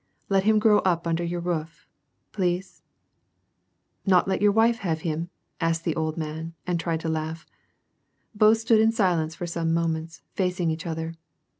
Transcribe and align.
Let 0.29 0.45
him 0.45 0.57
grow 0.57 0.79
up 0.79 1.05
under 1.05 1.23
your 1.23 1.41
roof, 1.41 1.87
please?"" 2.31 2.81
Not 4.07 4.27
let 4.27 4.41
your 4.41 4.51
wife 4.51 4.79
have 4.79 5.01
him?" 5.01 5.29
asked 5.61 5.83
the 5.83 5.95
old 5.95 6.17
man, 6.17 6.55
and 6.65 6.79
tried 6.79 7.01
to 7.01 7.07
laugh. 7.07 7.45
Both 8.33 8.57
stood 8.57 8.79
in 8.81 8.91
silence 8.91 9.35
for 9.35 9.45
some 9.45 9.75
moments, 9.75 10.23
facing 10.33 10.71
each 10.71 10.87
other. 10.87 11.13